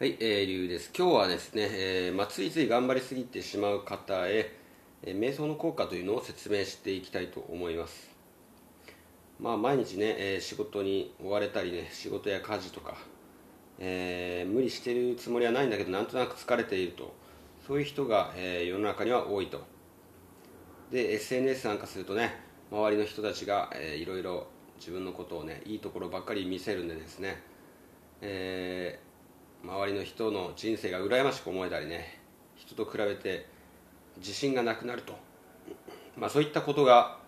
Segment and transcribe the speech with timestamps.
[0.00, 0.90] はい、えー、リュウです。
[0.96, 4.50] 今日はですね、えーまあ、ついつい頑張りすぎてしまう方へ、
[5.02, 8.08] えー瞑想の効果というのを説明していきたいと思います。
[9.38, 12.96] まあ、毎日ね、えー仕事に追われたりね、仕事や家事とか、
[13.78, 17.12] え無理してるつもりはないんだけど、なんとなく疲れていると、
[17.66, 19.60] そういう人が、え世の中には多いと。
[20.90, 22.36] で、SNS 参加するとね、
[22.72, 24.46] 周りの人たちが、えーいろいろ
[24.78, 27.42] 自分のことをね、いいところばっかり見せるんでですね、
[28.22, 29.09] えー
[29.64, 32.18] 周りの人の人生が羨ましく思えたりね
[32.56, 33.46] 人と比べて
[34.18, 35.14] 自信がなくなると、
[36.16, 37.18] まあ、そういったことが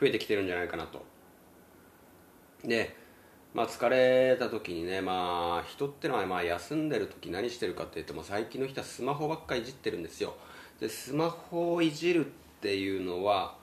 [0.00, 1.04] 増えてきてるんじゃないかなと。
[2.64, 2.96] で、
[3.52, 10.34] まあ、疲れた時にね、まあ、人ってのはまあ休んでる時何してるかって言っても最近の人はスマホばっかいじってるんですよ。
[10.80, 12.28] でスマホをいじるっ
[12.60, 13.56] ていうのは、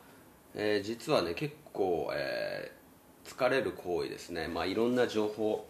[0.53, 2.85] えー実はね結構、えー
[3.25, 5.67] 疲れる行為ですね、まあ、いろんな情報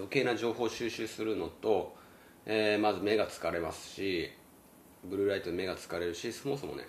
[0.00, 1.94] 余計な情報を収集するのと、
[2.46, 4.30] えーまず目が疲れますし
[5.04, 6.84] ブルーライトで目が疲れるしそもそもね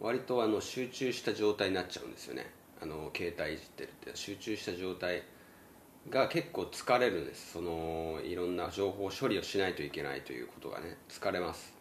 [0.00, 2.50] 割とあの集中した状態になっちゃうんですよね。
[2.82, 4.10] あの携帯いじってるって。
[4.14, 5.22] 集中した状態
[6.10, 7.52] が結構疲れるんです。
[7.52, 11.72] そのいろんな情報処理をしないといけないということがね疲れます。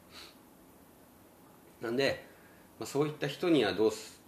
[1.81, 2.25] なんで、
[2.79, 4.21] まあ、そういった人にはどうす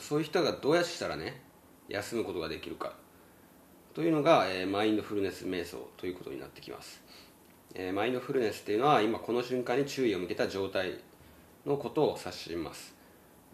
[0.00, 1.40] そういう人がどうやしたらね
[1.88, 2.94] 休むことができるか。
[3.96, 7.00] というのが、えーマインドフルネス瞑想ということになってきます、
[7.74, 11.00] えーマインドフルネスっていうのは今この瞬間に注意を向けた状態
[11.64, 12.94] のことを指します。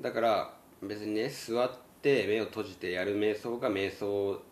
[0.00, 1.70] だから別にね座っ
[2.02, 4.42] て目を閉じてやる瞑想が瞑想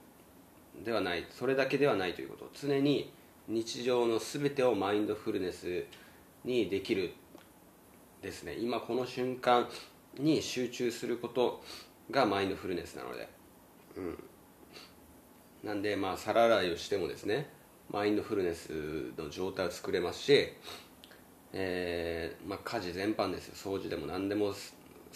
[0.84, 1.26] ではない。
[1.28, 2.48] それだけではないということ。
[2.54, 3.12] 常に
[3.48, 5.84] 日常の全てをマインドフルネス
[6.44, 7.14] にできる
[8.22, 8.54] ですね。
[8.60, 9.68] 今この瞬間
[10.20, 11.64] に集中すること
[12.12, 13.28] がマインドフルネスなので。
[13.96, 14.29] うん。
[15.64, 17.50] なんでまあ皿洗いをしてもですね
[17.90, 20.48] マインドフルネスの状態を作れますし、
[21.52, 23.72] えーまあ、家事全般ですよ。
[23.78, 24.54] 掃除でも何でも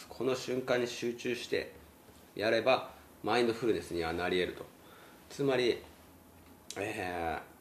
[0.08, 1.72] この瞬間に集中して
[2.34, 2.90] やれば
[3.22, 4.66] マインドフルネスにはなり得ると。
[5.30, 5.78] つまり、
[6.76, 7.54] えー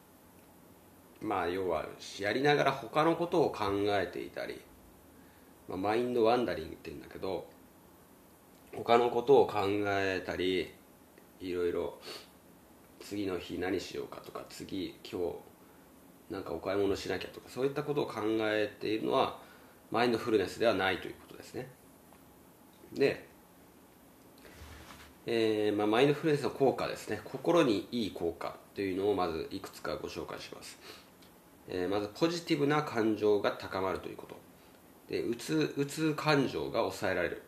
[1.24, 1.86] まあ要は
[2.20, 4.60] やりながら他のことを考えていたり、
[5.68, 7.46] まあ、マインドワンダリングって言うんだけど
[8.76, 10.72] 他のことを考えたり
[11.40, 11.98] いろいろ
[13.04, 19.38] 次の日何しようかとか次今日なんかお買い物しなきゃとかそういったことを考えているのは
[19.90, 21.68] マインドフルネスではないということですね。
[22.94, 23.28] で、
[25.26, 27.20] えーまあ、マインドフルネスの効果ですね。
[27.24, 30.78] 心にいい効果というのをまずいくつかご紹介します、
[31.68, 34.36] えーまずポジティブな感情が高まるということ。
[35.08, 37.42] でうつうつ感情が抑えられる。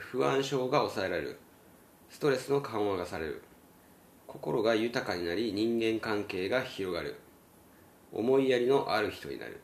[0.00, 1.38] 不安症が抑えられる。
[2.08, 3.42] ストレスの緩和がされる。
[4.26, 7.16] 心が豊かになり人間関係が広がる。
[8.12, 9.60] 思いやりのある人になる。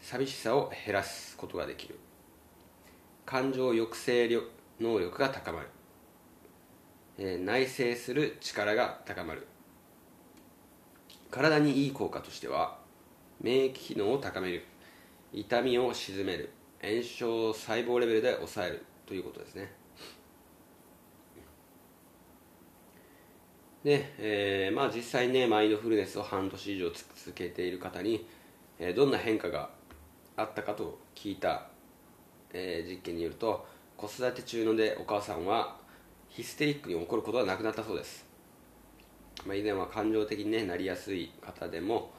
[0.00, 1.98] 寂しさを減らすことができる。
[3.24, 4.28] 感情抑制
[4.80, 5.68] 能力が高まる、
[7.18, 9.46] えー内省する力が高まる。
[11.30, 12.78] 体にいい効果としては
[13.40, 14.64] 免疫機能を高める。
[15.32, 16.50] 痛みを鎮める。
[16.82, 19.81] 炎症を細胞レベルで抑えるということですね。
[23.84, 28.26] で、えーまあ、実際ねマインドフルネスを半年以上続けている方に、
[28.78, 29.70] えーどんな変化が
[30.36, 31.66] あったかと聞いた、
[32.52, 33.66] えー実験によると
[33.96, 35.76] 子育て中のでお母さんは
[36.28, 38.24] ヒステリックに怒ることはなくなったそうです、
[39.44, 42.10] まあ、以前は感情的に、ね、なりやすい方でも、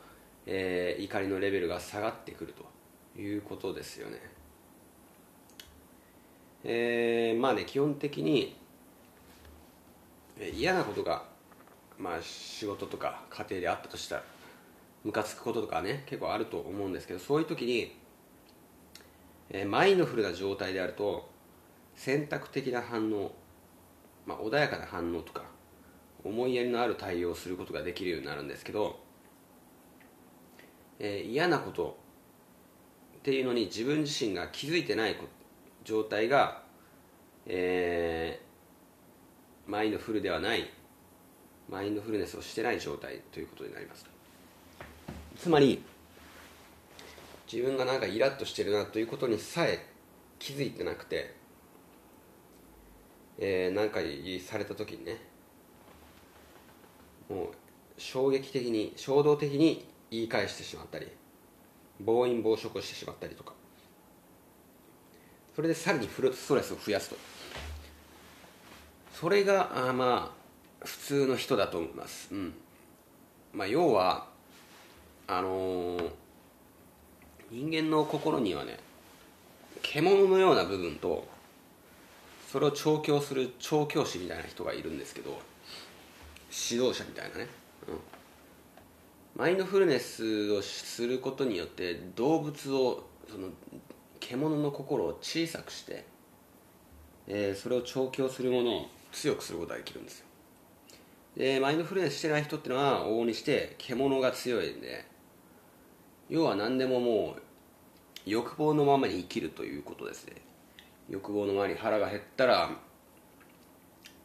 [0.46, 4.20] えー怒りのレベルが下がってくるということですよね。
[6.66, 8.56] えーまあね基本的に
[10.54, 11.33] 嫌なことが
[11.98, 14.24] まあ仕事とか家庭であったとしたら
[15.04, 17.96] ムカつくこととかね結構あると思うんですけどそういう時に、
[19.50, 21.30] えーマインドフルな状態であると
[21.96, 23.34] 選択的な反応、
[24.26, 25.44] まあ、穏やかな反応とか
[26.24, 29.00] 思いやりのある対応をすることができるようになるんですけど、
[31.00, 31.98] えー嫌なこと
[33.18, 35.16] っていうのに自分自身が気づいてない
[35.84, 36.64] 状態が、
[37.46, 38.54] えー
[39.66, 40.70] マインドフルではない
[41.74, 44.06] マインドフルネスをしてない状態ということになります
[45.36, 45.84] つまり
[47.52, 49.84] 自分がなんかイラッとしてるなということにさえ
[50.38, 51.36] 気づいてなくて、
[53.40, 54.02] えー、なんか
[54.46, 55.18] された時にね
[57.28, 57.48] もう
[57.98, 61.08] 衝撃的に衝動的に言い返してしまったり
[62.00, 63.54] 暴飲暴食をしてしまったりとか。
[65.56, 67.16] それでさらにフルストレスを増やすと。
[69.14, 70.43] それがあまあ
[70.84, 72.54] 普通の人だと思います、うん。
[73.54, 74.28] まあ、要は
[75.28, 76.10] あのー
[77.54, 78.80] 人間の心にはね
[79.84, 81.28] 獣のような部分と
[82.52, 85.38] それを調教する調教師みたいな人がいるんですけど
[86.52, 87.48] 指導者みたいなね、
[87.88, 93.50] うん、マインドフルネスをすることによって動物をその
[94.20, 96.06] 獣の心を小さくして、
[97.28, 100.26] えーそれを調教するものを強くすることができるんですよ。
[101.38, 105.06] でマインドフルネスしてない人っていうのは往々にして獣が強いんで
[106.30, 107.42] 要は何でももう
[108.26, 110.36] 欲望のままに生きるということですね。
[111.10, 112.72] 欲望のままに腹が減ったら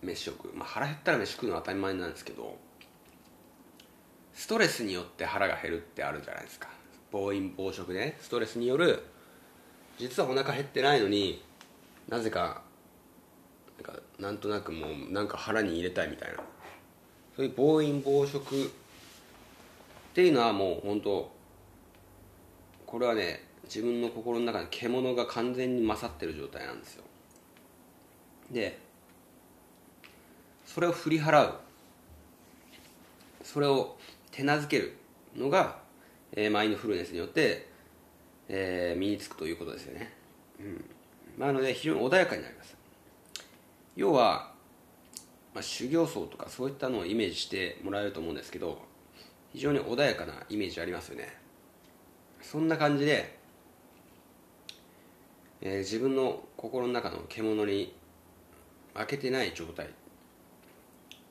[0.01, 2.57] 飯食う、まあ、腹減ったら飯食うのは当たり前なんですけど
[4.33, 6.69] ストレスによって腹が減るってあるじゃないですか。
[7.11, 9.03] 暴飲暴食、ね、ストレスによる
[9.99, 11.43] 実はお腹減ってないのに
[12.09, 12.63] なぜか
[13.83, 16.39] なんかなんとなくもうなんか腹に入れたいみたいな。
[17.39, 18.69] そういう暴飲暴食っ
[20.13, 21.31] ていうのはもう本当
[22.85, 27.05] これはね自分の心の中で獣が完全に勝ってる状態なんですよ。
[28.51, 28.77] で
[30.67, 31.55] それを振り払う。
[33.45, 33.97] それを
[34.33, 34.97] 手なずける
[35.37, 35.79] のが、
[36.33, 37.69] えーマインドフルネスによって、
[38.49, 40.13] えー身につくということですよね、
[40.59, 40.85] うん。
[41.39, 42.77] まあなので非常に穏やかになります。
[43.95, 44.58] 要は、
[45.55, 48.79] まあ、修行僧とかそういったのをイメージしてもらえると思うんですけど
[49.53, 51.37] 非常に穏やかなイメージありますよね。
[52.41, 53.37] そんな感じで、
[55.61, 57.93] えー自分の心の中の獣に
[58.95, 59.89] 負けてない状態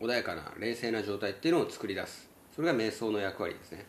[0.01, 2.29] 穏やかな冷静な状態っていうのを作り出す。
[2.55, 3.85] それが瞑想の役割ですね。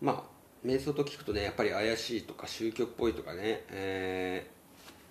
[0.00, 0.22] まあ
[0.66, 4.57] 瞑想と聞くとねやっぱり怪しいとか宗教っぽいとかね、えー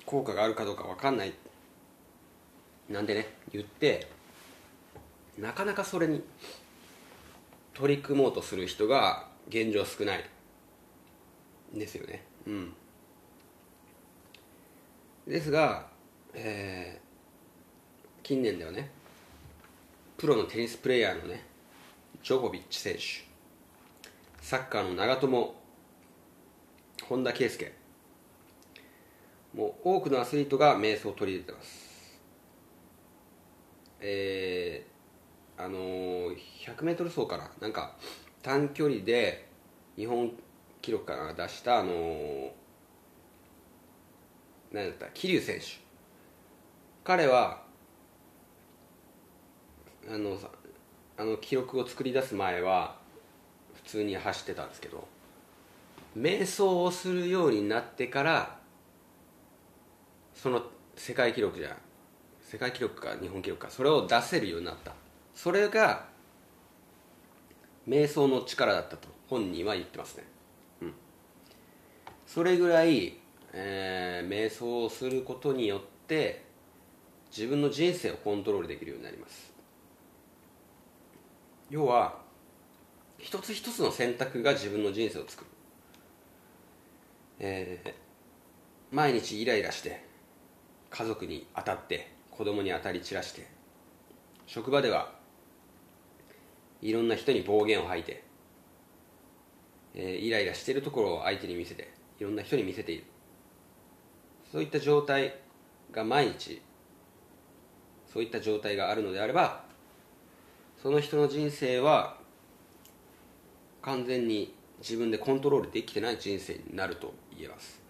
[0.08, 1.34] 効果があるかどうか分かんない。
[2.90, 4.08] なんでね言って
[5.38, 6.24] なかなかそれに
[7.76, 10.28] 取り組もうとする人が現状少ない。
[11.76, 12.24] んですよね。
[12.48, 12.74] うん。
[15.28, 15.86] ですが、
[16.34, 17.08] えー
[18.28, 18.90] 近年ではね
[20.18, 21.46] プロのテニスプレーヤーのね
[22.22, 23.00] ジョコビッチ選手
[24.42, 25.56] サッカーの長友
[27.08, 27.72] 本田圭佑
[29.58, 32.22] もう多くのアスリートが瞑想を取り入れてます。
[34.00, 37.96] えーあのー 100m 走かななんか
[38.44, 39.48] 短距離で
[39.96, 40.32] 日本
[40.84, 42.50] 記録から出したあのー
[44.72, 45.66] 何だった桐生選手。
[47.04, 47.64] 彼は
[50.08, 50.38] あの
[51.18, 53.00] あの記録を作り出す前は
[53.74, 55.08] 普通に走ってたんですけど
[56.16, 58.57] 瞑想をするようになってから
[60.42, 60.62] その
[60.96, 61.76] 世界記録じゃ
[62.42, 64.94] 世界記録か日本記録かそれを出せるようになった。
[65.34, 66.06] それが
[67.88, 70.24] 瞑想の力だったと本人は言ってますね。
[70.82, 70.94] うん。
[72.26, 73.18] それぐらい、
[73.54, 76.46] えー瞑想をすることによって
[77.36, 79.52] 自分の人生をコントロールできるようになります。
[81.70, 82.16] 要は
[83.18, 85.50] 一つ一つの選択が自分の人生を作る、
[87.40, 88.08] えー
[88.90, 90.07] 毎日イライラして
[90.90, 93.48] 家族に当たって子供に当たり散らして
[94.46, 95.12] 職場では
[96.82, 98.24] いろんな人に暴言を吐いて、
[99.96, 103.04] えーイライラしているところを相手に見せていろんな人に見せている。
[104.52, 105.36] そういった状態
[105.92, 106.62] が毎日
[108.06, 109.64] そういった状態があるのであれば
[110.82, 112.18] その人の人生は
[113.82, 117.82] 完全に自分でコントロールできてない人生になると言えます。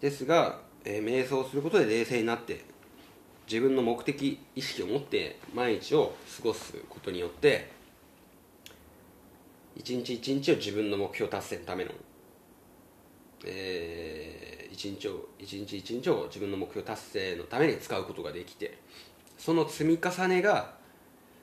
[0.00, 0.60] ですが、
[0.90, 2.64] えー瞑想することで冷静になって
[3.46, 7.70] 自分の目的意識を持って毎日を過ごすことによって
[9.76, 11.90] 一日一日を自分の目標達成のための、
[13.44, 18.78] えー一日を一日一日を自分の目標達成のために使うことができて
[19.36, 20.74] その積み重ねが、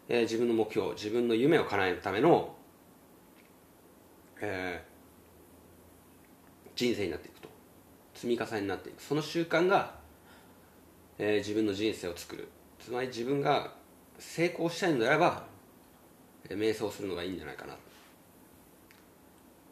[0.07, 2.55] えー自分の目標自分の夢を叶えるための、
[4.41, 4.95] えー
[6.75, 7.54] 人生になっていくと。
[8.25, 9.01] 積み重ねになっていく。
[9.03, 9.93] その習慣が、
[11.19, 12.47] えー自分の人生を作る。
[12.83, 13.71] つまり自分が
[14.17, 15.43] 成功したいのであれば、
[16.49, 17.75] えー瞑想するのがいいんじゃないかな。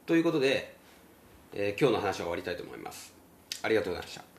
[0.05, 0.75] ということで、
[1.51, 3.11] えー今日の話は終わりたいと思います。
[3.63, 4.32] ありがとうございました。